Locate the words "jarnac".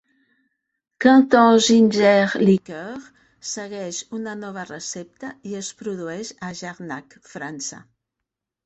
6.65-7.21